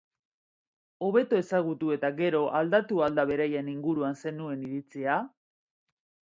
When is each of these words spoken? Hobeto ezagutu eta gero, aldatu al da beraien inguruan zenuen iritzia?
Hobeto 1.07 1.37
ezagutu 1.41 1.91
eta 1.95 2.09
gero, 2.21 2.39
aldatu 2.61 3.03
al 3.09 3.19
da 3.21 3.27
beraien 3.33 3.69
inguruan 3.75 4.19
zenuen 4.23 4.65
iritzia? 4.71 5.21